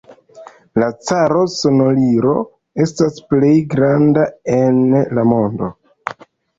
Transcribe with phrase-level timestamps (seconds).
[0.83, 2.33] La Caro-Sonorilo
[2.87, 4.27] estas plej granda
[4.59, 4.85] en
[5.17, 5.75] la mondo.